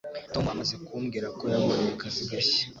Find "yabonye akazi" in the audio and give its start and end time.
1.53-2.21